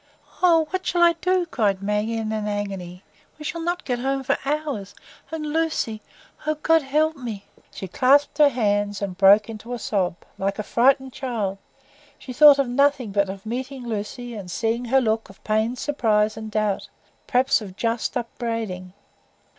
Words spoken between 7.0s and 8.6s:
me!" She clasped her